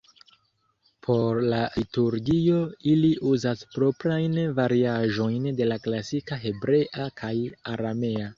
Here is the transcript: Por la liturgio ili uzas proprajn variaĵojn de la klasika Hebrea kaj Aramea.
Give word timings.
Por 1.07 1.41
la 1.51 1.59
liturgio 1.79 2.61
ili 2.93 3.11
uzas 3.33 3.61
proprajn 3.77 4.41
variaĵojn 4.61 5.47
de 5.61 5.69
la 5.69 5.79
klasika 5.85 6.41
Hebrea 6.49 7.09
kaj 7.23 7.33
Aramea. 7.77 8.29